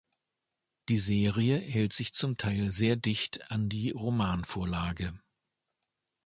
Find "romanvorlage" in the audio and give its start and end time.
3.91-5.13